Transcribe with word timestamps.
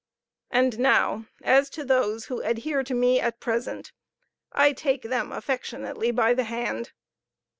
And 0.49 0.79
now, 0.79 1.27
as 1.43 1.69
to 1.69 1.85
those 1.85 2.25
who 2.25 2.41
adhere 2.41 2.83
to 2.85 2.95
me 2.95 3.19
at 3.19 3.39
present, 3.39 3.91
I 4.51 4.73
take 4.73 5.03
them 5.03 5.31
affectionately 5.31 6.09
by 6.09 6.33
the 6.33 6.45
hand. 6.45 6.91